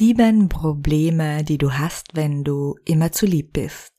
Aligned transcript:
Sieben 0.00 0.48
Probleme, 0.48 1.44
die 1.44 1.58
du 1.58 1.74
hast, 1.74 2.16
wenn 2.16 2.42
du 2.42 2.74
immer 2.86 3.12
zu 3.12 3.26
lieb 3.26 3.52
bist. 3.52 3.92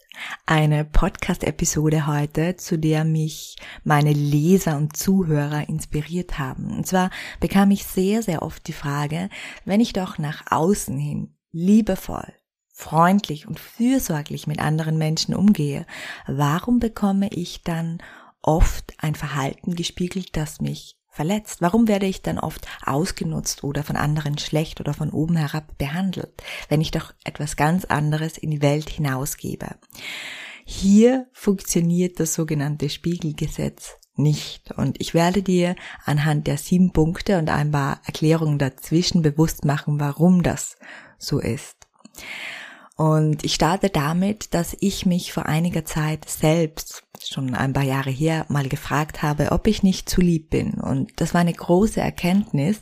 Eine 0.48 0.84
Podcast-Episode 0.84 2.08
heute, 2.08 2.56
zu 2.56 2.80
der 2.80 3.06
mich 3.06 3.56
meine 3.84 4.12
Leser 4.12 4.78
und 4.78 4.98
Zuhörer 4.98 5.70
inspiriert 5.70 6.40
haben. 6.40 6.76
Und 6.76 6.88
zwar 6.88 7.12
bekam 7.40 7.70
ich 7.70 7.86
sehr, 7.86 8.24
sehr 8.24 8.42
oft 8.42 8.68
die 8.68 8.74
Frage, 8.74 9.30
wenn 9.64 9.80
ich 9.80 9.94
doch 9.94 10.18
nach 10.18 10.42
außen 10.50 10.98
hin 10.98 11.36
liebevoll, 11.52 12.34
freundlich 12.74 13.48
und 13.48 13.60
fürsorglich 13.60 14.48
mit 14.48 14.60
anderen 14.60 14.98
Menschen 14.98 15.36
umgehe, 15.36 15.86
warum 16.26 16.80
bekomme 16.80 17.30
ich 17.32 17.62
dann 17.62 18.00
oft 18.42 18.96
ein 18.98 19.14
Verhalten 19.14 19.76
gespiegelt, 19.76 20.36
das 20.36 20.62
mich 20.62 20.98
verletzt? 21.12 21.62
Warum 21.62 21.88
werde 21.88 22.08
ich 22.08 22.22
dann 22.22 22.40
oft 22.40 22.68
ausgenutzt 22.86 23.64
oder 23.64 23.84
von 23.84 23.96
anderen 23.96 24.38
schlecht 24.38 24.80
oder 24.80 24.94
von 24.94 25.12
oben 25.12 25.36
herab 25.36 25.78
behandelt, 25.78 26.42
wenn 26.70 26.82
ich 26.82 26.92
doch 26.92 27.14
etwas 27.24 27.56
ganz 27.56 27.86
anderes 27.86 28.38
in 28.38 28.50
die 28.50 28.62
Welt 28.62 28.90
hinausgebe? 28.90 29.76
Hier 30.64 31.28
funktioniert 31.34 32.20
das 32.20 32.34
sogenannte 32.34 32.90
Spiegelgesetz 32.90 33.98
nicht. 34.16 34.72
Und 34.72 35.00
ich 35.02 35.14
werde 35.14 35.44
dir 35.44 35.76
anhand 36.06 36.48
der 36.48 36.58
sieben 36.58 36.92
Punkte 36.92 37.38
und 37.38 37.50
ein 37.50 37.72
paar 37.72 38.02
Erklärungen 38.06 38.58
dazwischen 38.58 39.22
bewusst 39.22 39.66
machen, 39.66 40.00
warum 40.00 40.44
das 40.44 40.78
so 41.18 41.40
ist. 41.40 41.76
Und 42.98 43.44
ich 43.44 43.56
starte 43.56 43.90
damit, 43.90 44.54
dass 44.54 44.76
ich 44.80 45.06
mich 45.06 45.34
vor 45.34 45.46
einiger 45.46 45.86
Zeit 45.86 46.30
selbst, 46.30 47.04
schon 47.24 47.56
ein 47.56 47.74
paar 47.74 47.84
Jahre 47.84 48.12
her, 48.12 48.46
mal 48.50 48.68
gefragt 48.68 49.24
habe, 49.24 49.52
ob 49.52 49.68
ich 49.68 49.82
nicht 49.82 50.10
zu 50.10 50.22
lieb 50.22 50.50
bin. 50.50 50.74
Und 50.74 51.12
das 51.16 51.34
war 51.34 51.42
eine 51.42 51.54
große 51.54 52.00
Erkenntnis, 52.00 52.82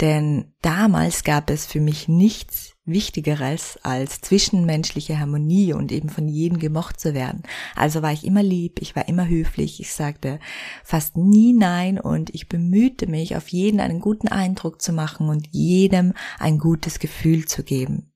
denn 0.00 0.52
damals 0.62 1.24
gab 1.24 1.50
es 1.50 1.66
für 1.66 1.80
mich 1.80 2.08
nichts 2.08 2.74
Wichtigeres 2.88 3.78
als 3.82 4.20
zwischenmenschliche 4.20 5.18
Harmonie 5.18 5.74
und 5.74 5.92
eben 5.92 6.08
von 6.08 6.26
jedem 6.26 6.58
gemocht 6.58 6.98
zu 6.98 7.14
werden. 7.14 7.42
Also 7.76 8.02
war 8.02 8.12
ich 8.12 8.24
immer 8.24 8.42
lieb, 8.42 8.80
ich 8.80 8.96
war 8.96 9.08
immer 9.08 9.28
höflich, 9.28 9.80
ich 9.80 9.92
sagte 9.92 10.40
fast 10.82 11.16
nie 11.16 11.52
Nein 11.52 12.00
und 12.00 12.34
ich 12.34 12.48
bemühte 12.48 13.06
mich, 13.06 13.36
auf 13.36 13.48
jeden 13.48 13.80
einen 13.80 14.00
guten 14.00 14.28
Eindruck 14.28 14.80
zu 14.80 14.92
machen 14.92 15.28
und 15.28 15.48
jedem 15.50 16.14
ein 16.38 16.58
gutes 16.58 16.98
Gefühl 16.98 17.44
zu 17.44 17.62
geben. 17.62 18.12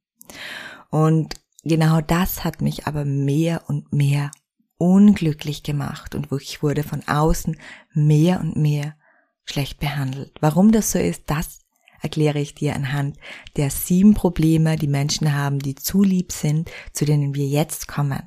Und 0.93 1.37
genau 1.65 2.03
das 2.03 2.45
hat 2.45 2.61
mich 2.61 2.87
aber 2.87 3.07
mehr 3.07 3.63
und 3.67 3.95
mehr 3.95 4.31
unglücklich 4.77 5.63
gemacht 5.63 6.15
und 6.15 6.31
ich 6.33 6.63
wurde 6.63 6.83
von 6.83 7.03
außen 7.09 7.57
mehr 7.95 8.41
und 8.41 8.57
mehr 8.57 8.95
schlecht 9.45 9.81
behandelt. 9.81 10.33
Warum 10.41 10.71
das 10.71 10.93
so 10.93 10.99
ist, 10.99 11.23
das 11.27 11.61
erkläre 12.03 12.41
ich 12.41 12.55
dir 12.55 12.77
anhand 12.77 13.17
der 13.57 13.71
sieben 13.71 14.13
Probleme, 14.13 14.77
die 14.77 14.87
Menschen 14.87 15.35
haben, 15.35 15.61
die 15.61 15.77
zu 15.77 16.03
lieb 16.03 16.31
sind, 16.31 16.71
zu 16.93 17.07
denen 17.07 17.35
wir 17.35 17.47
jetzt 17.47 17.89
kommen. 17.89 18.23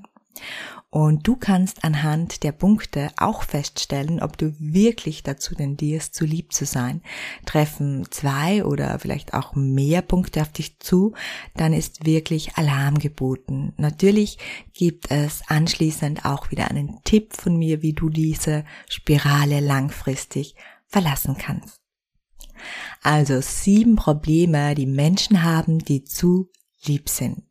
Und 0.96 1.28
du 1.28 1.36
kannst 1.36 1.84
anhand 1.84 2.44
der 2.44 2.54
Punkte 2.54 3.10
auch 3.18 3.44
feststellen, 3.44 4.22
ob 4.22 4.38
du 4.38 4.56
wirklich 4.60 5.24
dazu 5.24 5.54
tendierst, 5.54 6.16
zu 6.16 6.24
lieb 6.24 6.54
zu 6.54 6.66
sein. 6.66 7.02
Treffen 7.46 8.10
zwei 8.12 8.64
oder 8.64 8.98
vielleicht 8.98 9.34
auch 9.34 9.56
mehr 9.56 10.02
Punkte 10.02 10.42
auf 10.42 10.54
dich 10.54 10.80
zu, 10.80 11.14
dann 11.54 11.74
ist 11.74 12.06
wirklich 12.06 12.56
Alarm 12.56 12.98
geboten. 12.98 13.74
Natürlich 13.76 14.38
gibt 14.74 15.12
es 15.12 15.42
anschließend 15.48 16.24
auch 16.24 16.50
wieder 16.50 16.70
einen 16.70 17.02
Tipp 17.04 17.34
von 17.34 17.58
mir, 17.58 17.82
wie 17.82 17.92
du 17.92 18.08
diese 18.08 18.64
Spirale 18.88 19.60
langfristig 19.60 20.56
verlassen 20.88 21.36
kannst. 21.38 21.76
Also 23.02 23.42
sieben 23.42 23.98
Probleme, 23.98 24.76
die 24.76 24.86
Menschen 24.88 25.44
haben, 25.44 25.80
die 25.80 26.06
zu 26.06 26.50
lieb 26.86 27.10
sind. 27.10 27.44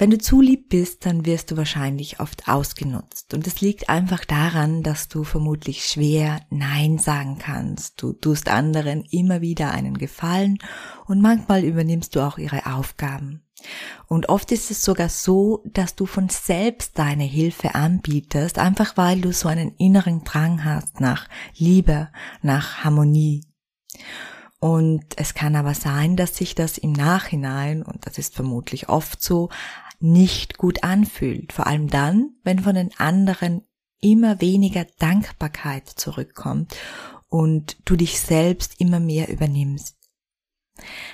Wenn 0.00 0.10
du 0.10 0.18
zu 0.18 0.40
lieb 0.40 0.68
bist, 0.68 1.06
dann 1.06 1.26
wirst 1.26 1.50
du 1.50 1.56
wahrscheinlich 1.56 2.20
oft 2.20 2.46
ausgenutzt. 2.46 3.34
Und 3.34 3.44
es 3.48 3.60
liegt 3.60 3.88
einfach 3.88 4.24
daran, 4.24 4.84
dass 4.84 5.08
du 5.08 5.24
vermutlich 5.24 5.84
schwer 5.86 6.40
Nein 6.50 6.98
sagen 6.98 7.38
kannst. 7.38 8.00
Du 8.00 8.12
tust 8.12 8.48
anderen 8.48 9.04
immer 9.10 9.40
wieder 9.40 9.72
einen 9.72 9.98
Gefallen 9.98 10.58
und 11.06 11.20
manchmal 11.20 11.64
übernimmst 11.64 12.14
du 12.14 12.20
auch 12.20 12.38
ihre 12.38 12.66
Aufgaben. 12.66 13.42
Und 14.06 14.28
oft 14.28 14.52
ist 14.52 14.70
es 14.70 14.84
sogar 14.84 15.08
so, 15.08 15.64
dass 15.64 15.96
du 15.96 16.06
von 16.06 16.28
selbst 16.28 16.96
deine 16.96 17.24
Hilfe 17.24 17.74
anbietest, 17.74 18.60
einfach 18.60 18.96
weil 18.96 19.20
du 19.20 19.32
so 19.32 19.48
einen 19.48 19.74
inneren 19.78 20.22
Drang 20.22 20.64
hast 20.64 21.00
nach 21.00 21.28
Liebe, 21.56 22.08
nach 22.40 22.84
Harmonie. 22.84 23.44
Und 24.60 25.04
es 25.16 25.34
kann 25.34 25.56
aber 25.56 25.74
sein, 25.74 26.16
dass 26.16 26.36
sich 26.36 26.54
das 26.54 26.78
im 26.78 26.92
Nachhinein, 26.92 27.82
und 27.82 28.06
das 28.06 28.18
ist 28.18 28.34
vermutlich 28.34 28.88
oft 28.88 29.22
so, 29.22 29.50
nicht 30.00 30.58
gut 30.58 30.84
anfühlt. 30.84 31.52
Vor 31.52 31.66
allem 31.66 31.88
dann, 31.88 32.30
wenn 32.44 32.60
von 32.60 32.74
den 32.74 32.90
anderen 32.98 33.62
immer 34.00 34.40
weniger 34.40 34.86
Dankbarkeit 34.98 35.88
zurückkommt 35.88 36.76
und 37.28 37.76
du 37.84 37.96
dich 37.96 38.20
selbst 38.20 38.80
immer 38.80 39.00
mehr 39.00 39.28
übernimmst. 39.28 39.96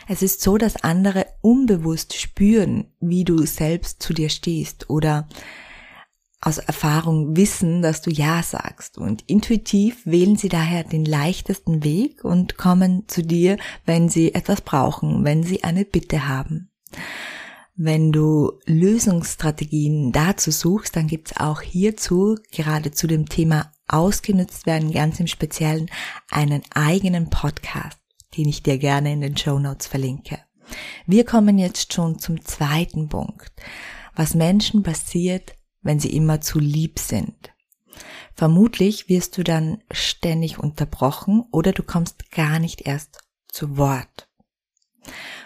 Es 0.08 0.20
ist 0.20 0.42
so, 0.42 0.58
dass 0.58 0.76
andere 0.84 1.26
unbewusst 1.40 2.14
spüren, 2.14 2.92
wie 3.00 3.24
du 3.24 3.46
selbst 3.46 4.02
zu 4.02 4.12
dir 4.12 4.28
stehst 4.28 4.90
oder 4.90 5.26
aus 6.42 6.58
Erfahrung 6.58 7.36
wissen, 7.36 7.80
dass 7.80 8.02
du 8.02 8.10
Ja 8.10 8.42
sagst 8.42 8.98
und 8.98 9.22
intuitiv 9.22 10.04
wählen 10.04 10.36
sie 10.36 10.50
daher 10.50 10.84
den 10.84 11.06
leichtesten 11.06 11.82
Weg 11.82 12.22
und 12.22 12.58
kommen 12.58 13.08
zu 13.08 13.22
dir, 13.22 13.56
wenn 13.86 14.10
sie 14.10 14.34
etwas 14.34 14.60
brauchen, 14.60 15.24
wenn 15.24 15.42
sie 15.42 15.64
eine 15.64 15.86
Bitte 15.86 16.28
haben. 16.28 16.70
Wenn 17.76 18.12
du 18.12 18.60
Lösungsstrategien 18.66 20.12
dazu 20.12 20.52
suchst, 20.52 20.94
dann 20.94 21.08
gibt's 21.08 21.36
auch 21.36 21.60
hierzu, 21.60 22.36
gerade 22.52 22.92
zu 22.92 23.08
dem 23.08 23.28
Thema 23.28 23.72
ausgenutzt 23.88 24.66
werden, 24.66 24.92
ganz 24.92 25.18
im 25.18 25.26
Speziellen, 25.26 25.90
einen 26.30 26.62
eigenen 26.72 27.30
Podcast, 27.30 27.98
den 28.36 28.48
ich 28.48 28.62
dir 28.62 28.78
gerne 28.78 29.12
in 29.12 29.20
den 29.20 29.36
Show 29.36 29.58
Notes 29.58 29.88
verlinke. 29.88 30.38
Wir 31.08 31.24
kommen 31.24 31.58
jetzt 31.58 31.92
schon 31.92 32.20
zum 32.20 32.44
zweiten 32.44 33.08
Punkt. 33.08 33.52
Was 34.14 34.34
Menschen 34.34 34.84
passiert, 34.84 35.56
wenn 35.82 35.98
sie 35.98 36.14
immer 36.14 36.40
zu 36.40 36.60
lieb 36.60 37.00
sind. 37.00 37.52
Vermutlich 38.34 39.08
wirst 39.08 39.36
du 39.36 39.42
dann 39.42 39.82
ständig 39.90 40.60
unterbrochen 40.60 41.42
oder 41.50 41.72
du 41.72 41.82
kommst 41.82 42.30
gar 42.30 42.60
nicht 42.60 42.86
erst 42.86 43.18
zu 43.48 43.76
Wort. 43.76 44.28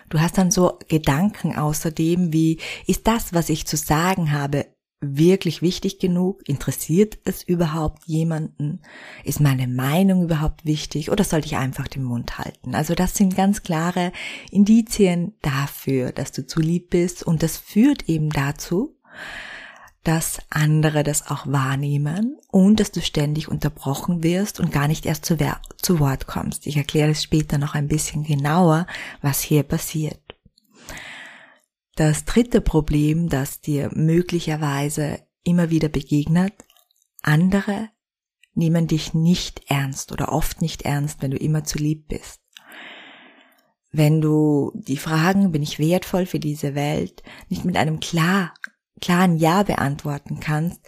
Du 0.08 0.20
hast 0.20 0.38
dann 0.38 0.50
so 0.50 0.78
Gedanken 0.88 1.56
außerdem 1.56 2.32
wie, 2.32 2.58
ist 2.86 3.06
das, 3.06 3.32
was 3.32 3.48
ich 3.48 3.66
zu 3.66 3.76
sagen 3.76 4.32
habe, 4.32 4.66
wirklich 5.00 5.62
wichtig 5.62 5.98
genug? 5.98 6.48
Interessiert 6.48 7.18
es 7.24 7.42
überhaupt 7.42 8.04
jemanden? 8.06 8.80
Ist 9.24 9.40
meine 9.40 9.68
Meinung 9.68 10.24
überhaupt 10.24 10.64
wichtig 10.64 11.10
oder 11.10 11.24
sollte 11.24 11.46
ich 11.46 11.56
einfach 11.56 11.88
den 11.88 12.02
Mund 12.02 12.38
halten? 12.38 12.74
Also 12.74 12.94
das 12.94 13.14
sind 13.14 13.36
ganz 13.36 13.62
klare 13.62 14.12
Indizien 14.50 15.34
dafür, 15.42 16.12
dass 16.12 16.32
du 16.32 16.46
zu 16.46 16.60
lieb 16.60 16.90
bist 16.90 17.22
und 17.22 17.42
das 17.42 17.56
führt 17.56 18.08
eben 18.08 18.30
dazu, 18.30 18.96
dass 20.08 20.40
andere 20.48 21.04
das 21.04 21.30
auch 21.30 21.46
wahrnehmen 21.46 22.38
und 22.50 22.80
dass 22.80 22.92
du 22.92 23.02
ständig 23.02 23.48
unterbrochen 23.48 24.22
wirst 24.22 24.58
und 24.58 24.72
gar 24.72 24.88
nicht 24.88 25.04
erst 25.04 25.26
zu, 25.26 25.36
zu 25.82 26.00
Wort 26.00 26.26
kommst. 26.26 26.66
Ich 26.66 26.78
erkläre 26.78 27.10
es 27.10 27.22
später 27.22 27.58
noch 27.58 27.74
ein 27.74 27.88
bisschen 27.88 28.24
genauer, 28.24 28.86
was 29.20 29.42
hier 29.42 29.64
passiert. 29.64 30.18
Das 31.94 32.24
dritte 32.24 32.62
Problem, 32.62 33.28
das 33.28 33.60
dir 33.60 33.90
möglicherweise 33.92 35.18
immer 35.42 35.68
wieder 35.68 35.90
begegnet, 35.90 36.54
andere 37.20 37.90
nehmen 38.54 38.86
dich 38.86 39.12
nicht 39.12 39.60
ernst 39.68 40.10
oder 40.10 40.32
oft 40.32 40.62
nicht 40.62 40.86
ernst, 40.86 41.20
wenn 41.20 41.32
du 41.32 41.36
immer 41.36 41.64
zu 41.64 41.76
lieb 41.76 42.08
bist. 42.08 42.40
Wenn 43.92 44.22
du 44.22 44.72
die 44.74 44.96
Fragen, 44.96 45.52
bin 45.52 45.62
ich 45.62 45.78
wertvoll 45.78 46.24
für 46.24 46.40
diese 46.40 46.74
Welt, 46.74 47.22
nicht 47.50 47.66
mit 47.66 47.76
einem 47.76 48.00
klar 48.00 48.54
klaren 49.00 49.36
Ja 49.36 49.62
beantworten 49.62 50.40
kannst, 50.40 50.80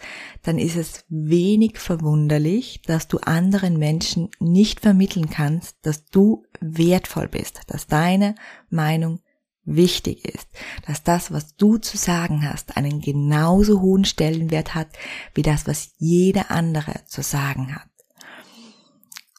dann 0.43 0.57
ist 0.57 0.75
es 0.75 1.05
wenig 1.09 1.79
verwunderlich, 1.79 2.81
dass 2.85 3.07
du 3.07 3.17
anderen 3.19 3.77
Menschen 3.77 4.29
nicht 4.39 4.79
vermitteln 4.81 5.29
kannst, 5.29 5.77
dass 5.83 6.05
du 6.05 6.43
wertvoll 6.59 7.27
bist, 7.27 7.61
dass 7.67 7.87
deine 7.87 8.35
Meinung 8.69 9.19
wichtig 9.63 10.25
ist, 10.25 10.47
dass 10.87 11.03
das, 11.03 11.31
was 11.31 11.55
du 11.55 11.77
zu 11.77 11.97
sagen 11.97 12.47
hast, 12.49 12.77
einen 12.77 13.01
genauso 13.01 13.81
hohen 13.81 14.05
Stellenwert 14.05 14.73
hat, 14.73 14.89
wie 15.33 15.43
das, 15.43 15.67
was 15.67 15.91
jeder 15.97 16.51
andere 16.51 17.05
zu 17.05 17.21
sagen 17.21 17.75
hat. 17.75 17.87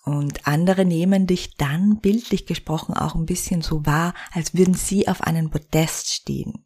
Und 0.05 0.49
andere 0.49 0.85
nehmen 0.85 1.27
dich 1.27 1.57
dann, 1.57 2.01
bildlich 2.01 2.47
gesprochen, 2.47 2.95
auch 2.95 3.15
ein 3.15 3.27
bisschen 3.27 3.63
so 3.63 3.87
wahr, 3.87 4.15
als 4.33 4.55
würden 4.55 4.75
sie 4.75 5.07
auf 5.07 5.21
einem 5.21 5.51
Podest 5.51 6.09
stehen. 6.13 6.65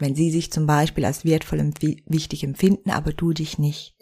Wenn 0.00 0.14
sie 0.14 0.30
sich 0.30 0.50
zum 0.50 0.66
Beispiel 0.66 1.04
als 1.04 1.24
wertvoll 1.24 1.60
und 1.60 1.80
wichtig 1.82 2.42
empfinden, 2.42 2.90
aber 2.90 3.12
du 3.12 3.32
dich 3.32 3.58
nicht. 3.58 3.96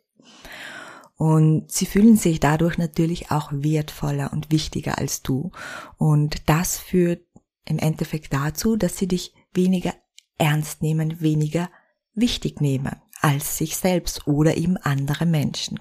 Und 1.16 1.70
sie 1.70 1.86
fühlen 1.86 2.16
sich 2.16 2.38
dadurch 2.38 2.78
natürlich 2.78 3.30
auch 3.32 3.50
wertvoller 3.52 4.32
und 4.32 4.52
wichtiger 4.52 4.98
als 4.98 5.22
du. 5.22 5.50
Und 5.96 6.48
das 6.48 6.78
führt 6.78 7.26
im 7.64 7.78
Endeffekt 7.78 8.32
dazu, 8.32 8.76
dass 8.76 8.96
sie 8.96 9.08
dich 9.08 9.34
weniger 9.52 9.92
ernst 10.38 10.80
nehmen, 10.80 11.20
weniger 11.20 11.68
wichtig 12.14 12.60
nehmen 12.60 12.96
als 13.20 13.58
sich 13.58 13.76
selbst 13.76 14.26
oder 14.26 14.56
eben 14.56 14.76
andere 14.76 15.26
Menschen. 15.26 15.80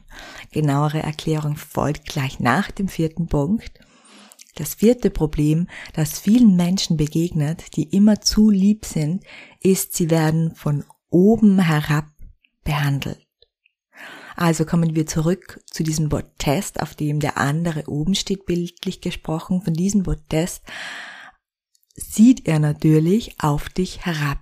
Genauere 0.51 1.03
Erklärung 1.03 1.55
folgt 1.55 2.05
gleich 2.05 2.39
nach 2.39 2.71
dem 2.71 2.87
vierten 2.87 3.27
Punkt. 3.27 3.79
Das 4.57 4.73
vierte 4.73 5.11
Problem, 5.11 5.67
das 5.93 6.17
vielen 6.17 6.55
Menschen 6.55 6.97
begegnet, 6.97 7.75
die 7.75 7.95
immer 7.95 8.21
zu 8.21 8.49
lieb 8.49 8.85
sind, 8.85 9.23
ist, 9.61 9.93
sie 9.93 10.09
werden 10.09 10.55
von 10.55 10.83
oben 11.11 11.59
herab 11.59 12.07
behandelt. 12.63 13.23
Also 14.35 14.65
kommen 14.65 14.95
wir 14.95 15.05
zurück 15.05 15.61
zu 15.67 15.83
diesem 15.83 16.09
Protest, 16.09 16.81
auf 16.81 16.95
dem 16.95 17.19
der 17.19 17.37
andere 17.37 17.83
oben 17.87 18.15
steht, 18.15 18.47
bildlich 18.47 18.99
gesprochen. 18.99 19.61
Von 19.61 19.75
diesem 19.75 20.01
Protest 20.01 20.63
sieht 21.95 22.47
er 22.47 22.57
natürlich 22.57 23.39
auf 23.39 23.69
dich 23.69 24.05
herab. 24.05 24.39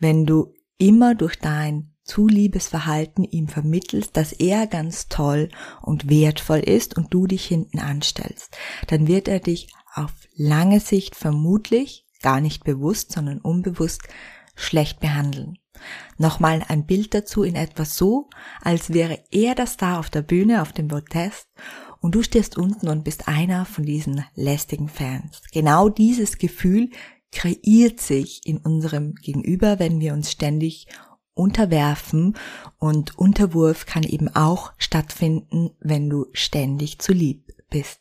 Wenn 0.00 0.26
du 0.26 0.52
immer 0.78 1.14
durch 1.14 1.36
dein 1.36 1.93
zuliebes 2.04 2.68
Verhalten 2.68 3.24
ihm 3.24 3.48
vermittelst, 3.48 4.16
dass 4.16 4.32
er 4.32 4.66
ganz 4.66 5.08
toll 5.08 5.48
und 5.82 6.08
wertvoll 6.08 6.60
ist 6.60 6.96
und 6.96 7.12
du 7.12 7.26
dich 7.26 7.44
hinten 7.44 7.78
anstellst, 7.78 8.56
dann 8.88 9.06
wird 9.06 9.28
er 9.28 9.40
dich 9.40 9.68
auf 9.94 10.12
lange 10.34 10.80
Sicht 10.80 11.16
vermutlich, 11.16 12.06
gar 12.22 12.40
nicht 12.40 12.64
bewusst, 12.64 13.12
sondern 13.12 13.38
unbewusst, 13.38 14.02
schlecht 14.54 15.00
behandeln. 15.00 15.58
Nochmal 16.18 16.64
ein 16.68 16.86
Bild 16.86 17.14
dazu 17.14 17.42
in 17.42 17.56
etwas 17.56 17.96
so, 17.96 18.28
als 18.60 18.92
wäre 18.92 19.18
er 19.30 19.54
das 19.54 19.76
da 19.76 19.98
auf 19.98 20.10
der 20.10 20.22
Bühne, 20.22 20.62
auf 20.62 20.72
dem 20.72 20.88
Protest 20.88 21.48
und 22.00 22.14
du 22.14 22.22
stehst 22.22 22.56
unten 22.56 22.88
und 22.88 23.04
bist 23.04 23.28
einer 23.28 23.64
von 23.64 23.84
diesen 23.84 24.24
lästigen 24.34 24.88
Fans. 24.88 25.42
Genau 25.52 25.88
dieses 25.88 26.38
Gefühl 26.38 26.90
kreiert 27.32 28.00
sich 28.00 28.42
in 28.44 28.58
unserem 28.58 29.14
Gegenüber, 29.16 29.78
wenn 29.78 30.00
wir 30.00 30.12
uns 30.12 30.30
ständig 30.30 30.86
unterwerfen 31.34 32.36
und 32.78 33.18
Unterwurf 33.18 33.86
kann 33.86 34.02
eben 34.04 34.34
auch 34.34 34.72
stattfinden, 34.78 35.70
wenn 35.80 36.08
du 36.08 36.26
ständig 36.32 37.00
zu 37.00 37.12
lieb 37.12 37.52
bist. 37.70 38.00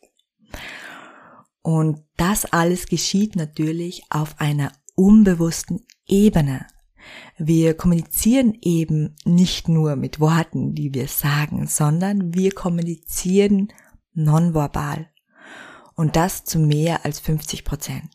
Und 1.62 2.04
das 2.18 2.46
alles 2.46 2.88
geschieht 2.88 3.36
natürlich 3.36 4.04
auf 4.10 4.40
einer 4.40 4.72
unbewussten 4.96 5.82
Ebene. 6.06 6.68
Wir 7.38 7.74
kommunizieren 7.74 8.58
eben 8.62 9.16
nicht 9.26 9.68
nur 9.68 9.96
mit 9.96 10.20
Worten, 10.20 10.76
die 10.76 10.94
wir 10.94 11.08
sagen, 11.08 11.68
sondern 11.68 12.34
wir 12.34 12.54
kommunizieren 12.54 13.70
nonverbal. 14.14 15.10
Und 15.96 16.16
das 16.16 16.44
zu 16.44 16.60
mehr 16.60 17.06
als 17.06 17.20
50 17.20 17.66
Prozent. 17.66 18.10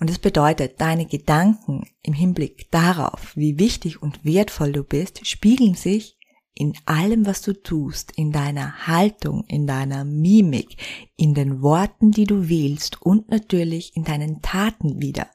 Und 0.00 0.10
es 0.10 0.18
bedeutet, 0.18 0.80
deine 0.80 1.06
Gedanken 1.06 1.88
im 2.02 2.12
Hinblick 2.12 2.70
darauf, 2.70 3.36
wie 3.36 3.58
wichtig 3.58 4.00
und 4.00 4.24
wertvoll 4.24 4.72
du 4.72 4.84
bist, 4.84 5.26
spiegeln 5.26 5.74
sich 5.74 6.18
in 6.54 6.74
allem, 6.86 7.24
was 7.24 7.42
du 7.42 7.52
tust, 7.52 8.12
in 8.16 8.32
deiner 8.32 8.86
Haltung, 8.88 9.44
in 9.46 9.66
deiner 9.66 10.04
Mimik, 10.04 10.76
in 11.16 11.32
den 11.34 11.62
Worten, 11.62 12.10
die 12.10 12.24
du 12.24 12.48
wählst 12.48 13.00
und 13.00 13.30
natürlich 13.30 13.96
in 13.96 14.02
deinen 14.02 14.42
Taten 14.42 15.00
wieder. 15.00 15.28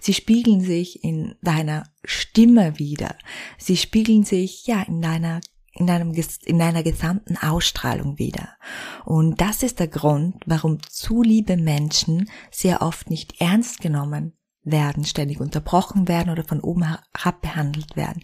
Sie 0.00 0.14
spiegeln 0.14 0.60
sich 0.60 1.02
in 1.02 1.34
deiner 1.42 1.84
Stimme 2.04 2.78
wieder. 2.78 3.16
Sie 3.58 3.76
spiegeln 3.76 4.22
sich, 4.22 4.66
ja, 4.66 4.82
in 4.82 5.02
deiner 5.02 5.40
in 5.80 5.86
deinem, 5.86 6.12
in 6.44 6.58
deiner 6.58 6.82
gesamten 6.82 7.36
Ausstrahlung 7.36 8.18
wieder. 8.18 8.50
Und 9.04 9.40
das 9.40 9.62
ist 9.62 9.80
der 9.80 9.88
Grund, 9.88 10.36
warum 10.46 10.78
zu 10.82 11.22
liebe 11.22 11.56
Menschen 11.56 12.30
sehr 12.50 12.82
oft 12.82 13.10
nicht 13.10 13.40
ernst 13.40 13.80
genommen 13.80 14.34
werden, 14.62 15.04
ständig 15.04 15.40
unterbrochen 15.40 16.06
werden 16.06 16.30
oder 16.30 16.44
von 16.44 16.60
oben 16.60 16.84
herab 16.84 17.40
behandelt 17.40 17.96
werden 17.96 18.22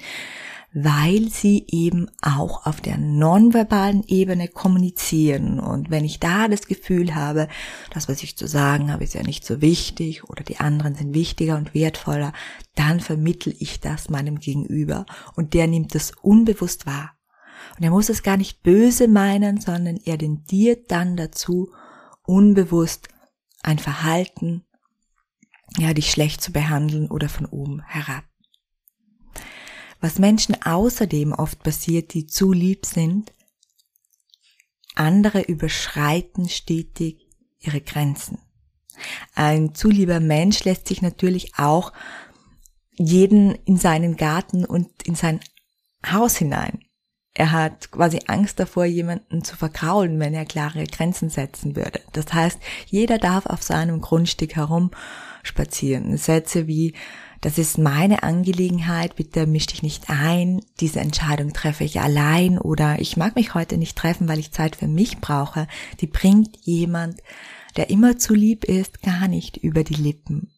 weil 0.79 1.31
sie 1.31 1.65
eben 1.69 2.11
auch 2.21 2.67
auf 2.67 2.83
der 2.83 2.99
nonverbalen 2.99 4.05
Ebene 4.09 4.47
kommunizieren. 4.47 5.59
Und 5.59 5.91
wenn 5.91 6.05
ich 6.05 6.21
da 6.21 6.49
das 6.49 6.67
Gefühl 6.67 7.15
habe, 7.15 7.49
das, 7.95 8.11
was 8.11 8.23
ich 8.23 8.37
zu 8.37 8.47
sagen 8.47 8.93
habe, 8.93 9.03
ist 9.03 9.15
ja 9.15 9.23
nicht 9.23 9.47
so 9.47 9.63
wichtig 9.63 10.25
oder 10.25 10.45
die 10.45 10.59
anderen 10.59 10.95
sind 10.95 11.15
wichtiger 11.15 11.57
und 11.57 11.73
wertvoller, 11.73 12.35
dann 12.75 13.01
vermittel 13.01 13.55
ich 13.59 13.81
das 13.81 14.11
meinem 14.11 14.39
Gegenüber 14.39 15.07
und 15.35 15.55
der 15.55 15.67
nimmt 15.67 15.95
das 15.95 16.13
unbewusst 16.21 16.85
wahr. 16.85 17.16
Und 17.77 17.85
er 17.85 17.91
muss 17.91 18.09
es 18.09 18.23
gar 18.23 18.37
nicht 18.37 18.63
böse 18.63 19.09
meinen, 19.09 19.61
sondern 19.61 19.97
er 20.05 20.19
tendiert 20.19 20.91
dann 20.91 21.17
dazu, 21.17 21.73
unbewusst 22.25 23.09
ein 23.63 23.79
Verhalten, 23.79 24.65
ja, 25.79 25.93
dich 25.93 26.11
schlecht 26.11 26.41
zu 26.41 26.53
behandeln 26.53 27.11
oder 27.11 27.29
von 27.29 27.47
oben 27.47 27.83
herab. 27.83 28.25
Was 30.01 30.19
Menschen 30.19 30.61
außerdem 30.63 31.33
oft 31.33 31.63
passiert, 31.63 32.15
die 32.15 32.27
zu 32.27 32.53
lieb 32.53 32.87
sind, 32.87 33.33
andere 34.95 35.43
überschreiten 35.43 36.49
stetig 36.49 37.27
ihre 37.59 37.81
Grenzen. 37.81 38.39
Ein 39.35 39.75
zu 39.75 39.91
lieber 39.91 40.21
Mensch 40.21 40.65
lässt 40.65 40.89
sich 40.89 41.03
natürlich 41.03 41.59
auch 41.59 41.93
jeden 42.93 43.55
in 43.67 43.77
seinen 43.77 44.17
Garten 44.17 44.65
und 44.65 45.03
in 45.03 45.15
sein 45.15 45.41
Haus 46.11 46.37
hinein. 46.37 46.86
Er 47.39 47.53
hat 47.53 47.91
quasi 47.91 48.21
Angst 48.29 48.59
davor, 48.59 48.87
jemanden 48.87 49.45
zu 49.45 49.57
verkraulen, 49.57 50.19
wenn 50.19 50.33
er 50.33 50.47
klare 50.47 50.85
Grenzen 50.85 51.29
setzen 51.29 51.77
würde. 51.77 52.01
Das 52.15 52.33
heißt, 52.33 52.59
jeder 52.87 53.19
darf 53.19 53.45
auf 53.45 53.63
seinem 53.63 54.01
Grundstück 54.01 54.57
herumspazieren. 54.57 56.17
Sätze 56.17 56.67
wie, 56.67 56.95
das 57.43 57.59
ist 57.59 57.77
meine 57.77 58.23
Angelegenheit, 58.23 59.17
bitte 59.17 59.47
misch 59.47 59.67
dich 59.67 59.83
nicht 59.83 60.05
ein, 60.09 60.63
diese 60.81 61.01
Entscheidung 61.01 61.53
treffe 61.53 61.85
ich 61.85 62.01
allein 62.01 62.59
oder 62.59 63.01
ich 63.01 63.19
mag 63.19 63.37
mich 63.37 63.53
heute 63.53 63.77
nicht 63.77 63.99
treffen, 63.99 64.29
weil 64.29 64.39
ich 64.39 64.53
Zeit 64.53 64.75
für 64.75 64.89
mich 64.89 65.19
brauche, 65.19 65.69
die 66.01 66.07
bringt 66.07 66.57
jemand, 66.63 67.21
der 67.77 67.91
immer 67.91 68.17
zu 68.17 68.33
lieb 68.33 68.65
ist, 68.65 69.03
gar 69.03 69.29
nicht 69.29 69.59
über 69.59 69.85
die 69.85 69.95
Lippen. 69.95 70.56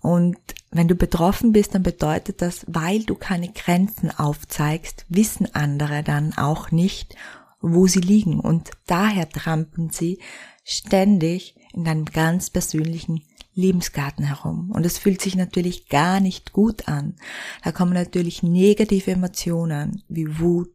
Und 0.00 0.38
wenn 0.70 0.88
du 0.88 0.94
betroffen 0.94 1.52
bist, 1.52 1.74
dann 1.74 1.82
bedeutet 1.82 2.42
das, 2.42 2.64
weil 2.68 3.02
du 3.02 3.14
keine 3.14 3.50
Grenzen 3.52 4.10
aufzeigst, 4.10 5.04
wissen 5.08 5.54
andere 5.54 6.02
dann 6.02 6.32
auch 6.36 6.70
nicht, 6.70 7.16
wo 7.60 7.86
sie 7.86 8.00
liegen. 8.00 8.40
Und 8.40 8.70
daher 8.86 9.28
trampeln 9.28 9.90
sie 9.90 10.20
ständig 10.64 11.56
in 11.72 11.84
deinem 11.84 12.04
ganz 12.04 12.50
persönlichen 12.50 13.22
Lebensgarten 13.54 14.24
herum. 14.24 14.70
Und 14.70 14.86
es 14.86 14.98
fühlt 14.98 15.20
sich 15.20 15.34
natürlich 15.34 15.88
gar 15.88 16.20
nicht 16.20 16.52
gut 16.52 16.88
an. 16.88 17.16
Da 17.62 17.72
kommen 17.72 17.92
natürlich 17.92 18.42
negative 18.42 19.10
Emotionen 19.10 20.02
wie 20.08 20.38
Wut 20.38 20.70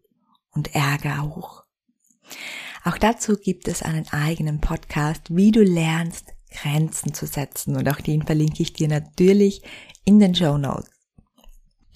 und 0.51 0.75
Ärger 0.75 1.23
hoch. 1.23 1.63
Auch 2.83 2.97
dazu 2.97 3.37
gibt 3.37 3.67
es 3.67 3.81
einen 3.81 4.07
eigenen 4.09 4.61
Podcast, 4.61 5.35
wie 5.35 5.51
du 5.51 5.63
lernst, 5.63 6.34
Grenzen 6.55 7.13
zu 7.13 7.25
setzen. 7.25 7.75
Und 7.75 7.87
auch 7.89 8.01
den 8.01 8.23
verlinke 8.23 8.63
ich 8.63 8.73
dir 8.73 8.87
natürlich 8.87 9.61
in 10.03 10.19
den 10.19 10.35
Show 10.35 10.57
Notes. 10.57 10.89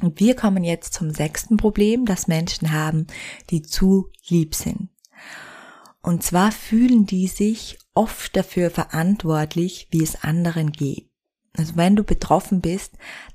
Und 0.01 0.19
wir 0.19 0.35
kommen 0.35 0.63
jetzt 0.63 0.93
zum 0.93 1.11
sechsten 1.11 1.57
Problem, 1.57 2.05
das 2.05 2.27
Menschen 2.27 2.71
haben, 2.71 3.07
die 3.49 3.61
zu 3.61 4.09
lieb 4.27 4.55
sind. 4.55 4.89
Und 6.01 6.23
zwar 6.23 6.51
fühlen 6.51 7.05
die 7.05 7.27
sich 7.27 7.77
oft 7.93 8.35
dafür 8.35 8.71
verantwortlich, 8.71 9.87
wie 9.91 10.03
es 10.03 10.23
anderen 10.23 10.71
geht. 10.71 11.09
Also 11.57 11.75
wenn 11.75 11.95
du 11.95 12.03
betroffen 12.03 12.61
bist, 12.61 12.93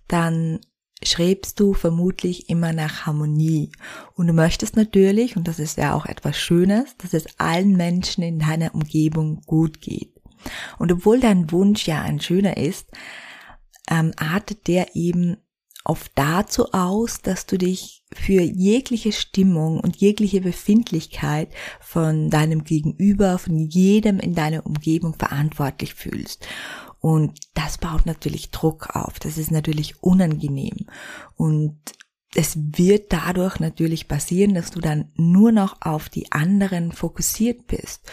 dann 0.08 0.60
schrebst 1.02 1.60
du 1.60 1.74
vermutlich 1.74 2.48
immer 2.48 2.72
nach 2.72 3.04
Harmonie. 3.04 3.72
Und 4.14 4.28
du 4.28 4.32
möchtest 4.32 4.76
natürlich, 4.76 5.36
und 5.36 5.46
das 5.46 5.58
ist 5.58 5.76
ja 5.76 5.94
auch 5.94 6.06
etwas 6.06 6.38
Schönes, 6.38 6.96
dass 6.96 7.12
es 7.12 7.38
allen 7.38 7.76
Menschen 7.76 8.22
in 8.22 8.38
deiner 8.38 8.74
Umgebung 8.74 9.42
gut 9.42 9.82
geht. 9.82 10.13
Und 10.78 10.92
obwohl 10.92 11.20
dein 11.20 11.50
Wunsch 11.50 11.86
ja 11.86 12.02
ein 12.02 12.20
schöner 12.20 12.56
ist, 12.56 12.88
ähm, 13.90 14.12
artet 14.16 14.66
der 14.66 14.96
eben 14.96 15.36
oft 15.84 16.12
dazu 16.14 16.72
aus, 16.72 17.20
dass 17.20 17.44
du 17.46 17.58
dich 17.58 18.04
für 18.12 18.40
jegliche 18.40 19.12
Stimmung 19.12 19.80
und 19.80 19.96
jegliche 19.96 20.40
Befindlichkeit 20.40 21.48
von 21.80 22.30
deinem 22.30 22.64
Gegenüber, 22.64 23.38
von 23.38 23.58
jedem 23.58 24.18
in 24.18 24.34
deiner 24.34 24.64
Umgebung 24.64 25.14
verantwortlich 25.14 25.94
fühlst. 25.94 26.46
Und 27.00 27.38
das 27.52 27.76
baut 27.76 28.06
natürlich 28.06 28.50
Druck 28.50 28.96
auf. 28.96 29.18
Das 29.18 29.36
ist 29.36 29.50
natürlich 29.50 30.02
unangenehm. 30.02 30.86
Und 31.36 31.76
es 32.34 32.56
wird 32.56 33.12
dadurch 33.12 33.60
natürlich 33.60 34.08
passieren, 34.08 34.54
dass 34.54 34.70
du 34.70 34.80
dann 34.80 35.12
nur 35.14 35.52
noch 35.52 35.82
auf 35.82 36.08
die 36.08 36.32
anderen 36.32 36.92
fokussiert 36.92 37.66
bist. 37.66 38.10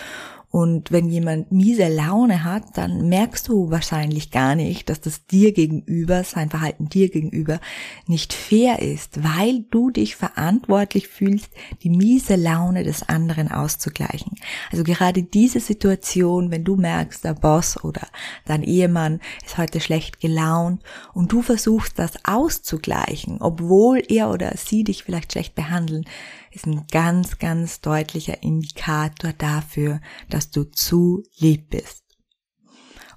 Und 0.52 0.92
wenn 0.92 1.08
jemand 1.08 1.54
miese 1.54 1.88
Laune 1.88 2.44
hat, 2.44 2.78
dann 2.78 3.08
merkst 3.08 3.48
du 3.48 3.72
wahrscheinlich 3.72 4.32
gar 4.32 4.56
nicht, 4.56 4.90
dass 4.90 5.00
das 5.00 5.26
dir 5.26 5.54
gegenüber, 5.54 6.26
sein 6.26 6.50
Verhalten 6.50 6.90
dir 6.90 7.10
gegenüber 7.10 7.62
nicht 8.06 8.34
fair 8.34 8.80
ist, 8.80 9.24
weil 9.24 9.64
du 9.72 9.92
dich 9.92 10.18
verantwortlich 10.18 11.08
fühlst, 11.08 11.50
die 11.84 11.90
miese 11.90 12.36
Laune 12.36 12.84
des 12.84 13.08
anderen 13.08 13.50
auszugleichen. 13.50 14.36
Also 14.72 14.84
gerade 14.84 15.24
diese 15.24 15.62
Situation, 15.62 16.52
wenn 16.52 16.66
du 16.66 16.76
merkst, 16.76 17.24
der 17.24 17.34
Boss 17.34 17.82
oder 17.82 18.06
dein 18.46 18.64
Ehemann 18.64 19.22
ist 19.46 19.58
heute 19.58 19.80
schlecht 19.80 20.20
gelaunt 20.20 20.84
und 21.14 21.32
du 21.32 21.42
versuchst 21.42 21.98
das 21.98 22.26
auszugleichen, 22.26 23.38
obwohl 23.40 24.04
er 24.10 24.30
oder 24.30 24.52
sie 24.58 24.84
dich 24.84 25.06
vielleicht 25.06 25.32
schlecht 25.32 25.56
behandeln, 25.56 26.04
ist 26.52 26.68
ein 26.68 26.86
ganz, 26.92 27.40
ganz 27.40 27.82
deutlicher 27.82 28.44
Indikator 28.44 29.34
dafür, 29.34 30.02
dass 30.30 30.52
du 30.52 30.66
zu 30.66 31.24
lieb 31.38 31.70
bist. 31.70 32.04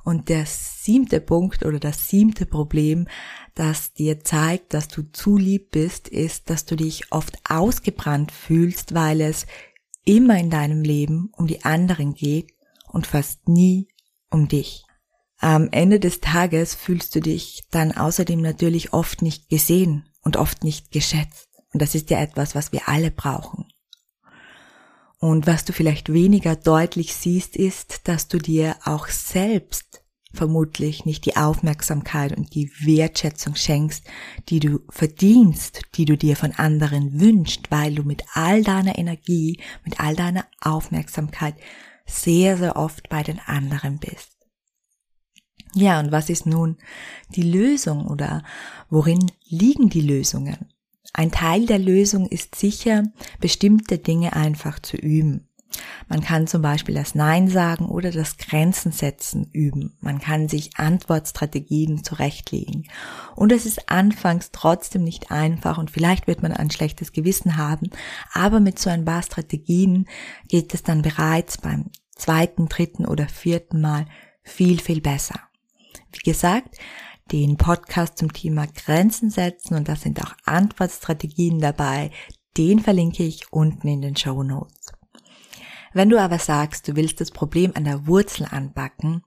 Und 0.04 0.28
der 0.28 0.44
siebte 0.46 1.20
Punkt 1.20 1.64
oder 1.64 1.80
das 1.80 2.08
siebte 2.08 2.44
Problem, 2.44 3.08
das 3.54 3.94
dir 3.94 4.20
zeigt, 4.20 4.74
dass 4.74 4.88
du 4.88 5.02
zu 5.12 5.38
lieb 5.38 5.70
bist, 5.70 6.08
ist, 6.08 6.50
dass 6.50 6.66
du 6.66 6.76
dich 6.76 7.10
oft 7.10 7.38
ausgebrannt 7.48 8.30
fühlst, 8.30 8.94
weil 8.94 9.22
es 9.22 9.46
immer 10.04 10.38
in 10.38 10.50
deinem 10.50 10.82
Leben 10.82 11.30
um 11.36 11.46
die 11.46 11.64
anderen 11.64 12.14
geht 12.14 12.52
und 12.88 13.06
fast 13.06 13.48
nie 13.48 13.88
um 14.30 14.48
dich. 14.48 14.84
Am 15.38 15.68
Ende 15.72 16.00
des 16.00 16.20
Tages 16.20 16.74
fühlst 16.74 17.14
du 17.14 17.20
dich 17.20 17.64
dann 17.70 17.92
außerdem 17.92 18.40
natürlich 18.40 18.92
oft 18.92 19.22
nicht 19.22 19.48
gesehen 19.48 20.08
und 20.22 20.36
oft 20.36 20.64
nicht 20.64 20.90
geschätzt. 20.90 21.43
Und 21.75 21.83
das 21.83 21.95
ist 21.95 22.09
ja 22.09 22.21
etwas, 22.21 22.54
was 22.54 22.73
wir 22.73 22.88
alle 22.88 23.11
brauchen. 23.11 23.66
Und 25.19 25.47
was 25.47 25.64
du 25.64 25.73
vielleicht 25.73 26.12
weniger 26.12 26.54
deutlich 26.54 27.14
siehst, 27.14 27.57
ist, 27.57 28.09
dass 28.09 28.28
du 28.28 28.38
dir 28.38 28.76
auch 28.85 29.09
selbst 29.09 30.02
vermutlich 30.33 31.04
nicht 31.04 31.25
die 31.26 31.37
Aufmerksamkeit 31.37 32.37
und 32.37 32.54
die 32.54 32.71
Wertschätzung 32.81 33.57
schenkst, 33.57 34.04
die 34.49 34.61
du 34.61 34.81
verdienst, 34.88 35.83
die 35.95 36.04
du 36.04 36.16
dir 36.16 36.37
von 36.37 36.52
anderen 36.52 37.21
wünschst, 37.21 37.71
weil 37.71 37.95
du 37.95 38.04
mit 38.04 38.23
all 38.35 38.62
deiner 38.62 38.99
Energie, 38.99 39.61
mit 39.85 40.00
all 40.00 40.14
deiner 40.14 40.45
Aufmerksamkeit 40.61 41.54
sehr, 42.07 42.57
sehr 42.57 42.76
oft 42.76 43.09
bei 43.09 43.23
den 43.23 43.40
anderen 43.40 43.99
bist. 43.99 44.31
Ja, 45.75 45.99
und 45.99 46.12
was 46.12 46.31
ist 46.31 46.47
nun 46.47 46.76
die 47.31 47.43
Lösung 47.43 48.07
oder 48.07 48.45
worin 48.90 49.31
liegen 49.49 49.88
die 49.88 50.02
Lösungen? 50.02 50.74
Ein 51.14 51.30
Teil 51.30 51.64
der 51.64 51.78
Lösung 51.78 52.26
ist 52.26 52.56
sicher, 52.56 53.04
bestimmte 53.40 53.99
Dinge 53.99 54.35
einfach 54.35 54.80
zu 54.80 54.97
üben. 54.97 55.49
Man 56.09 56.21
kann 56.21 56.47
zum 56.47 56.61
Beispiel 56.61 56.94
das 56.94 57.14
Nein 57.14 57.49
sagen 57.49 57.87
oder 57.87 58.11
das 58.11 58.37
Grenzen 58.37 58.92
setzen 58.92 59.49
üben. 59.52 59.97
Man 60.00 60.21
kann 60.21 60.49
sich 60.49 60.76
Antwortstrategien 60.76 62.02
zurechtlegen. 62.04 62.88
Und 63.37 63.52
es 63.52 63.64
ist 63.64 63.88
anfangs 63.88 64.50
trotzdem 64.50 65.04
nicht 65.04 65.30
einfach 65.30 65.78
und 65.78 65.90
vielleicht 65.90 66.26
wird 66.26 66.42
man 66.42 66.52
ein 66.52 66.71
schlechtes 66.71 67.12
Gewissen 67.12 67.56
haben, 67.56 67.90
aber 68.33 68.61
mit 68.61 68.78
so 68.78 68.90
ein 68.90 69.04
paar 69.04 69.23
Strategien 69.23 70.06
geht 70.49 70.75
es 70.75 70.83
dann 70.83 71.02
bereits 71.02 71.59
beim 71.59 71.90
zweiten, 72.16 72.68
dritten 72.68 73.06
oder 73.06 73.28
vierten 73.28 73.80
Mal 73.80 74.06
viel, 74.42 74.80
viel 74.80 75.00
besser. 75.00 75.40
Wie 76.12 76.30
gesagt, 76.30 76.76
den 77.33 77.57
Podcast 77.57 78.19
zum 78.19 78.33
Thema 78.33 78.66
Grenzen 78.66 79.31
setzen 79.31 79.75
und 79.75 79.88
da 79.88 79.97
sind 79.97 80.23
auch 80.23 80.35
Antwortstrategien 80.45 81.59
dabei. 81.59 82.11
Den 82.57 82.81
verlinke 82.81 83.25
ich 83.25 83.52
unten 83.52 83.88
in 83.88 84.02
den 84.02 84.16
Show 84.16 84.43
Notes. 84.43 84.93
Wenn 85.93 86.11
du 86.11 86.21
aber 86.21 86.38
sagst, 86.38 86.88
du 86.88 86.97
willst 86.97 87.21
das 87.21 87.31
Problem 87.31 87.73
an 87.75 87.85
der 87.85 88.07
Wurzel 88.07 88.47
anbacken, 88.50 89.23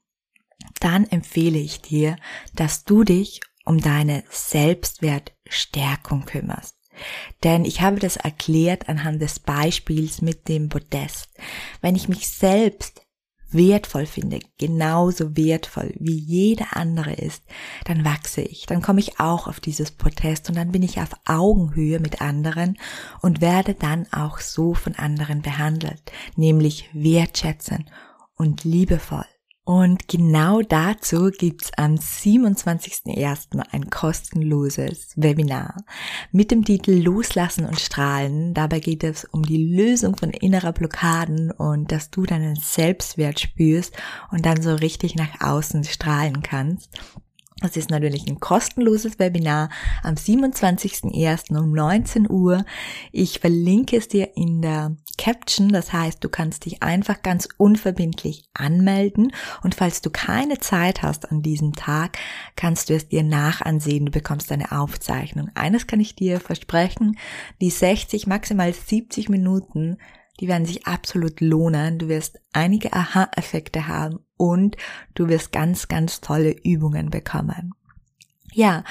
dann 0.80 1.06
empfehle 1.06 1.60
ich 1.60 1.82
dir, 1.82 2.18
dass 2.56 2.84
du 2.84 3.04
dich 3.04 3.42
um 3.66 3.80
deine 3.80 4.24
Selbstwertstärkung 4.30 6.25
kümmerst. 6.25 6.75
Denn 7.44 7.66
ich 7.66 7.82
habe 7.82 8.00
das 8.00 8.18
erklärt 8.18 8.89
anhand 8.89 9.22
des 9.22 9.39
Beispiels 9.39 10.22
mit 10.22 10.48
dem 10.48 10.70
Podest. 10.70 11.30
Wenn 11.82 11.96
ich 11.96 12.08
mich 12.10 12.27
selbst 12.30 13.06
wertvoll 13.51 14.06
finde, 14.06 14.39
genauso 14.58 15.36
wertvoll 15.38 15.94
wie 16.00 16.18
jeder 16.18 16.75
andere 16.75 17.13
ist, 17.13 17.44
dann 17.86 18.04
wachse 18.04 18.42
ich, 18.42 18.66
dann 18.66 18.82
komme 18.82 19.00
ich 19.00 19.20
auch 19.20 19.48
auf 19.48 19.60
dieses 19.60 19.92
Protest 19.92 20.50
und 20.50 20.58
dann 20.58 20.72
bin 20.72 20.84
ich 20.84 21.00
auf 21.00 21.12
Augenhöhe 21.25 22.00
mit 22.00 22.22
anderen 22.22 22.77
und 23.22 23.42
werde 23.42 23.74
dann 23.74 24.06
auch 24.12 24.39
so 24.39 24.74
von 24.74 24.96
anderen 24.96 25.42
behandelt, 25.42 26.12
nämlich 26.36 26.89
wertschätzend 26.94 27.89
und 28.36 28.63
liebevoll. 28.63 29.25
Und 29.67 30.07
genau 30.07 30.62
dazu 30.62 31.29
gibt's 31.29 31.71
am 31.75 31.95
27.01. 31.95 33.59
ein 33.69 33.89
kostenloses 33.89 35.12
Webinar 35.17 35.83
mit 36.31 36.51
dem 36.51 36.63
Titel 36.63 36.93
Loslassen 36.93 37.65
und 37.65 37.77
Strahlen. 37.77 38.53
Dabei 38.53 38.79
geht 38.79 39.03
es 39.03 39.25
um 39.25 39.43
die 39.43 39.75
Lösung 39.75 40.15
von 40.15 40.29
innerer 40.29 40.71
Blockaden 40.71 41.51
und 41.51 41.91
dass 41.91 42.09
du 42.12 42.24
deinen 42.24 42.55
Selbstwert 42.55 43.41
spürst 43.41 43.93
und 44.31 44.45
dann 44.45 44.62
so 44.62 44.74
richtig 44.74 45.15
nach 45.15 45.41
außen 45.41 45.83
strahlen 45.83 46.43
kannst. 46.43 46.97
Das 47.61 47.75
ist 47.75 47.89
natürlich 47.89 48.27
ein 48.27 48.39
kostenloses 48.39 49.17
Webinar 49.17 49.69
am 50.03 50.13
27.01. 50.13 51.57
um 51.57 51.71
19 51.71 52.29
Uhr. 52.29 52.63
Ich 53.11 53.39
verlinke 53.39 53.97
es 53.97 54.07
dir 54.07 54.37
in 54.37 54.61
der 54.61 54.95
Caption. 55.17 55.69
Das 55.69 55.91
heißt, 55.91 56.23
du 56.23 56.29
kannst 56.29 56.65
dich 56.65 56.83
einfach 56.83 57.23
ganz 57.23 57.49
unverbindlich 57.57 58.47
anmelden. 58.53 59.33
Und 59.63 59.73
falls 59.73 60.01
du 60.01 60.11
keine 60.11 60.59
Zeit 60.59 61.01
hast 61.01 61.31
an 61.31 61.41
diesem 61.41 61.73
Tag, 61.73 62.19
kannst 62.55 62.91
du 62.91 62.93
es 62.93 63.09
dir 63.09 63.23
nachansehen. 63.23 64.05
Du 64.05 64.11
bekommst 64.11 64.51
eine 64.51 64.71
Aufzeichnung. 64.71 65.49
Eines 65.55 65.87
kann 65.87 65.99
ich 65.99 66.15
dir 66.15 66.39
versprechen. 66.39 67.17
Die 67.59 67.71
60, 67.71 68.27
maximal 68.27 68.71
70 68.71 69.29
Minuten 69.29 69.97
die 70.39 70.47
werden 70.47 70.67
sich 70.67 70.85
absolut 70.85 71.41
lohnen. 71.41 71.97
Du 71.97 72.09
wirst 72.09 72.39
einige 72.53 72.93
Aha-Effekte 72.93 73.87
haben 73.87 74.19
und 74.38 74.77
du 75.15 75.27
wirst 75.27 75.51
ganz, 75.51 75.88
ganz 75.88 76.22
tolle 76.22 76.51
Übungen 76.63 77.10
bekommen. 77.10 77.74
Ja, 78.53 78.84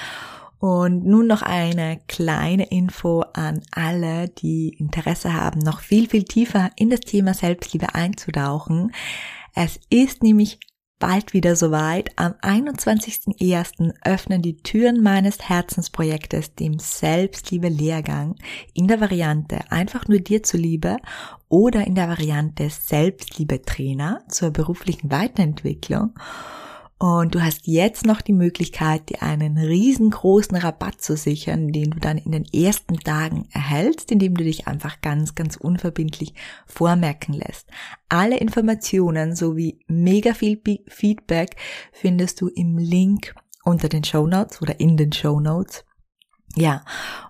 und 0.58 1.04
nun 1.04 1.26
noch 1.26 1.42
eine 1.42 2.00
kleine 2.08 2.66
Info 2.66 3.20
an 3.32 3.62
alle, 3.72 4.28
die 4.28 4.70
Interesse 4.78 5.32
haben, 5.32 5.60
noch 5.60 5.80
viel, 5.80 6.08
viel 6.08 6.24
tiefer 6.24 6.70
in 6.76 6.90
das 6.90 7.00
Thema 7.00 7.34
Selbstliebe 7.34 7.94
einzutauchen. 7.94 8.92
Es 9.54 9.78
ist 9.90 10.22
nämlich 10.22 10.58
bald 10.98 11.32
wieder 11.32 11.56
soweit. 11.56 12.10
Am 12.16 12.32
21.01. 12.42 13.92
öffnen 14.04 14.42
die 14.42 14.56
Türen 14.56 15.02
meines 15.02 15.48
Herzensprojektes, 15.48 16.54
dem 16.54 16.78
Selbstliebe-Lehrgang, 16.78 18.36
in 18.74 18.88
der 18.88 19.00
Variante 19.00 19.60
einfach 19.70 20.08
nur 20.08 20.18
dir 20.18 20.42
zuliebe 20.42 20.96
oder 21.48 21.86
in 21.86 21.94
der 21.94 22.08
Variante 22.08 22.70
Selbstliebe-Trainer 22.70 24.22
zur 24.28 24.50
beruflichen 24.50 25.10
Weiterentwicklung. 25.10 26.14
Und 26.98 27.34
du 27.34 27.42
hast 27.42 27.66
jetzt 27.66 28.06
noch 28.06 28.22
die 28.22 28.32
Möglichkeit, 28.32 29.10
dir 29.10 29.22
einen 29.22 29.58
riesengroßen 29.58 30.56
Rabatt 30.56 31.02
zu 31.02 31.14
sichern, 31.14 31.68
den 31.68 31.90
du 31.90 32.00
dann 32.00 32.16
in 32.16 32.32
den 32.32 32.46
ersten 32.46 32.98
Tagen 32.98 33.48
erhältst, 33.52 34.10
indem 34.10 34.34
du 34.34 34.44
dich 34.44 34.66
einfach 34.66 35.02
ganz, 35.02 35.34
ganz 35.34 35.56
unverbindlich 35.56 36.32
vormerken 36.66 37.34
lässt. 37.34 37.68
Alle 38.08 38.38
Informationen 38.38 39.36
sowie 39.36 39.84
mega 39.88 40.32
viel 40.32 40.58
Feedback 40.88 41.56
findest 41.92 42.40
du 42.40 42.48
im 42.48 42.78
Link 42.78 43.34
unter 43.62 43.90
den 43.90 44.04
Show 44.04 44.26
Notes 44.26 44.62
oder 44.62 44.80
in 44.80 44.96
den 44.96 45.12
Show 45.12 45.38
Notes. 45.38 45.84
Ja, 46.54 46.82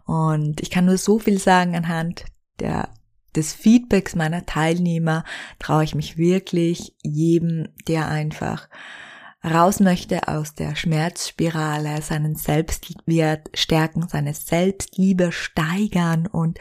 und 0.04 0.60
ich 0.60 0.70
kann 0.70 0.84
nur 0.84 0.98
so 0.98 1.18
viel 1.18 1.38
sagen 1.38 1.74
anhand 1.74 2.24
der 2.60 2.90
des 3.34 3.52
Feedbacks 3.52 4.14
meiner 4.14 4.46
Teilnehmer 4.46 5.24
traue 5.58 5.84
ich 5.84 5.94
mich 5.94 6.16
wirklich 6.16 6.94
jedem, 7.02 7.68
der 7.86 8.08
einfach 8.08 8.68
raus 9.46 9.80
möchte 9.80 10.28
aus 10.28 10.54
der 10.54 10.76
Schmerzspirale, 10.76 12.02
seinen 12.02 12.34
Selbstwert 12.34 13.50
stärken, 13.54 14.08
seine 14.08 14.34
Selbstliebe 14.34 15.32
steigern 15.32 16.26
und 16.26 16.58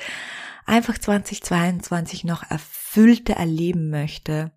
einfach 0.66 0.98
2022 0.98 2.24
noch 2.24 2.44
erfüllte 2.50 3.34
erleben 3.34 3.90
möchte, 3.90 4.52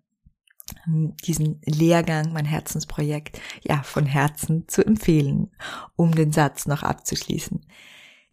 diesen 1.25 1.61
Lehrgang, 1.65 2.31
mein 2.31 2.45
Herzensprojekt, 2.45 3.41
ja, 3.63 3.81
von 3.81 4.05
Herzen 4.05 4.67
zu 4.67 4.85
empfehlen, 4.85 5.51
um 5.95 6.13
den 6.13 6.31
Satz 6.31 6.67
noch 6.67 6.83
abzuschließen. 6.83 7.65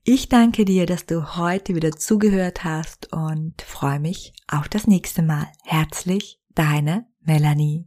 Ich 0.05 0.29
danke 0.29 0.65
dir, 0.65 0.87
dass 0.87 1.07
du 1.07 1.37
heute 1.37 1.75
wieder 1.75 1.93
zugehört 1.93 2.63
hast 2.63 3.13
und 3.13 3.61
freue 3.63 3.99
mich 3.99 4.35
auf 4.47 4.69
das 4.69 4.87
nächste 4.87 5.23
Mal. 5.23 5.49
Herzlich, 5.65 6.39
deine 6.55 7.07
Melanie. 7.23 7.87